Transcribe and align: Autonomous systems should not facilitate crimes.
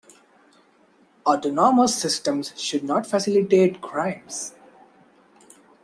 Autonomous 1.27 1.95
systems 1.95 2.59
should 2.59 2.83
not 2.83 3.05
facilitate 3.05 3.81
crimes. 3.81 4.55